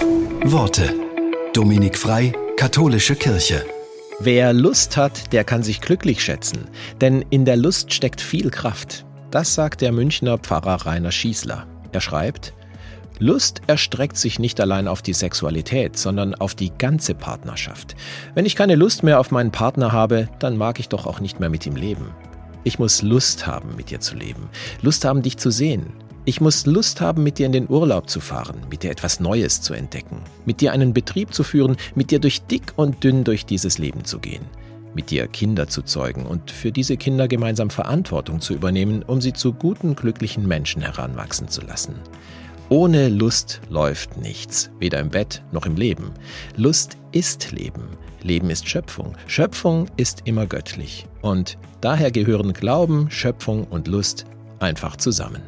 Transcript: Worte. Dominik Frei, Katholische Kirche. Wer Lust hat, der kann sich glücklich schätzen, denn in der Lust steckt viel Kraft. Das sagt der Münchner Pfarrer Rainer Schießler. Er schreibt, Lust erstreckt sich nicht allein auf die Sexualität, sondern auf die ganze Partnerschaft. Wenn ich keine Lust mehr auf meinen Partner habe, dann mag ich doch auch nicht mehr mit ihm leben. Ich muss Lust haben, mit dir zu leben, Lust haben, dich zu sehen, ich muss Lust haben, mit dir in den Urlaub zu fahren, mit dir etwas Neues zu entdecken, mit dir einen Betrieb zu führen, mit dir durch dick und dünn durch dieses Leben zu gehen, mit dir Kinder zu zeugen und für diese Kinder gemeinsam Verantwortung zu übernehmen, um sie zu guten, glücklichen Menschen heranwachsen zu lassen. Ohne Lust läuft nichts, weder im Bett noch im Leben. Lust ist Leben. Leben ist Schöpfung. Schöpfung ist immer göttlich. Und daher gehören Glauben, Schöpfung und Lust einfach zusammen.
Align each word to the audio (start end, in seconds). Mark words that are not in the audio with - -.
Worte. 0.00 0.94
Dominik 1.52 1.96
Frei, 1.96 2.32
Katholische 2.56 3.16
Kirche. 3.16 3.64
Wer 4.20 4.52
Lust 4.52 4.96
hat, 4.96 5.32
der 5.32 5.44
kann 5.44 5.62
sich 5.62 5.80
glücklich 5.80 6.22
schätzen, 6.22 6.68
denn 7.00 7.24
in 7.30 7.44
der 7.44 7.56
Lust 7.56 7.92
steckt 7.92 8.20
viel 8.20 8.50
Kraft. 8.50 9.04
Das 9.30 9.54
sagt 9.54 9.80
der 9.80 9.92
Münchner 9.92 10.38
Pfarrer 10.38 10.86
Rainer 10.86 11.12
Schießler. 11.12 11.66
Er 11.92 12.00
schreibt, 12.00 12.54
Lust 13.18 13.62
erstreckt 13.66 14.16
sich 14.16 14.38
nicht 14.38 14.60
allein 14.60 14.88
auf 14.88 15.02
die 15.02 15.12
Sexualität, 15.12 15.98
sondern 15.98 16.34
auf 16.34 16.54
die 16.54 16.70
ganze 16.70 17.14
Partnerschaft. 17.14 17.96
Wenn 18.34 18.46
ich 18.46 18.56
keine 18.56 18.76
Lust 18.76 19.02
mehr 19.02 19.18
auf 19.20 19.30
meinen 19.30 19.50
Partner 19.50 19.92
habe, 19.92 20.28
dann 20.38 20.56
mag 20.56 20.78
ich 20.78 20.88
doch 20.88 21.06
auch 21.06 21.20
nicht 21.20 21.40
mehr 21.40 21.50
mit 21.50 21.66
ihm 21.66 21.76
leben. 21.76 22.10
Ich 22.64 22.78
muss 22.78 23.02
Lust 23.02 23.46
haben, 23.46 23.76
mit 23.76 23.90
dir 23.90 24.00
zu 24.00 24.14
leben, 24.14 24.48
Lust 24.82 25.04
haben, 25.04 25.22
dich 25.22 25.36
zu 25.38 25.50
sehen, 25.50 25.92
ich 26.28 26.42
muss 26.42 26.66
Lust 26.66 27.00
haben, 27.00 27.22
mit 27.22 27.38
dir 27.38 27.46
in 27.46 27.52
den 27.52 27.70
Urlaub 27.70 28.10
zu 28.10 28.20
fahren, 28.20 28.58
mit 28.70 28.82
dir 28.82 28.90
etwas 28.90 29.18
Neues 29.18 29.62
zu 29.62 29.72
entdecken, 29.72 30.20
mit 30.44 30.60
dir 30.60 30.72
einen 30.72 30.92
Betrieb 30.92 31.32
zu 31.32 31.42
führen, 31.42 31.78
mit 31.94 32.10
dir 32.10 32.18
durch 32.18 32.42
dick 32.42 32.74
und 32.76 33.02
dünn 33.02 33.24
durch 33.24 33.46
dieses 33.46 33.78
Leben 33.78 34.04
zu 34.04 34.18
gehen, 34.18 34.44
mit 34.94 35.10
dir 35.10 35.26
Kinder 35.26 35.68
zu 35.68 35.80
zeugen 35.80 36.26
und 36.26 36.50
für 36.50 36.70
diese 36.70 36.98
Kinder 36.98 37.28
gemeinsam 37.28 37.70
Verantwortung 37.70 38.42
zu 38.42 38.52
übernehmen, 38.52 39.02
um 39.04 39.22
sie 39.22 39.32
zu 39.32 39.54
guten, 39.54 39.96
glücklichen 39.96 40.46
Menschen 40.46 40.82
heranwachsen 40.82 41.48
zu 41.48 41.62
lassen. 41.62 41.94
Ohne 42.68 43.08
Lust 43.08 43.62
läuft 43.70 44.18
nichts, 44.18 44.68
weder 44.78 45.00
im 45.00 45.08
Bett 45.08 45.42
noch 45.50 45.64
im 45.64 45.76
Leben. 45.76 46.10
Lust 46.58 46.98
ist 47.10 47.52
Leben. 47.52 47.96
Leben 48.22 48.50
ist 48.50 48.68
Schöpfung. 48.68 49.16
Schöpfung 49.28 49.86
ist 49.96 50.20
immer 50.26 50.44
göttlich. 50.44 51.06
Und 51.22 51.56
daher 51.80 52.10
gehören 52.10 52.52
Glauben, 52.52 53.10
Schöpfung 53.10 53.64
und 53.64 53.88
Lust 53.88 54.26
einfach 54.58 54.96
zusammen. 54.96 55.40